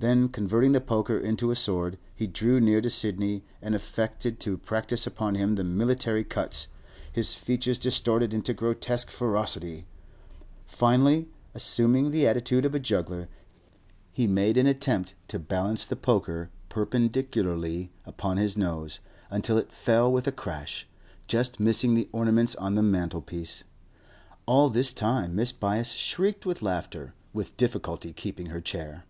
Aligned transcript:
Then, 0.00 0.28
converting 0.28 0.70
the 0.70 0.80
poker 0.80 1.18
into 1.18 1.50
a 1.50 1.56
sword, 1.56 1.98
he 2.14 2.28
drew 2.28 2.60
near 2.60 2.80
to 2.82 2.88
Sidney 2.88 3.42
and 3.60 3.74
affected 3.74 4.38
to 4.38 4.56
practise 4.56 5.08
upon 5.08 5.34
him 5.34 5.56
the 5.56 5.64
military 5.64 6.22
cuts, 6.22 6.68
his 7.10 7.34
features 7.34 7.80
distorted 7.80 8.32
into 8.32 8.54
grotesque 8.54 9.10
ferocity. 9.10 9.86
Finally, 10.68 11.26
assuming 11.52 12.12
the 12.12 12.28
attitude 12.28 12.64
of 12.64 12.76
a 12.76 12.78
juggler, 12.78 13.28
he 14.12 14.28
made 14.28 14.56
an 14.56 14.68
attempt 14.68 15.14
to 15.26 15.40
balance 15.40 15.84
the 15.84 15.96
poker 15.96 16.48
perpendicularly 16.68 17.90
upon 18.06 18.36
his 18.36 18.56
nose, 18.56 19.00
until 19.30 19.58
it 19.58 19.72
fell 19.72 20.12
with 20.12 20.28
a 20.28 20.32
crash, 20.32 20.86
just 21.26 21.58
missing 21.58 21.94
the 21.96 22.08
ornaments 22.12 22.54
on 22.54 22.76
the 22.76 22.82
mantel 22.82 23.20
piece. 23.20 23.64
All 24.46 24.70
this 24.70 24.92
time 24.94 25.34
Mrs. 25.34 25.58
Byass 25.58 25.92
shrieked 25.96 26.46
with 26.46 26.62
laughter, 26.62 27.14
with 27.32 27.56
difficulty 27.56 28.12
keeping 28.12 28.46
her 28.50 28.60
chair. 28.60 29.04